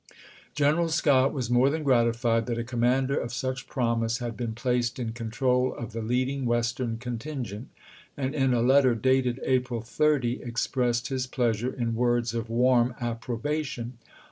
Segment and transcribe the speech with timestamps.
[0.55, 4.97] General Scott was more than gratified that a commander of such promise had been placed
[4.97, 7.69] in control of the leading Western contingent,
[8.17, 11.77] and in a letter dated April 30 expressed his pleasure serKii.
[11.81, 13.99] in words of warm approbation.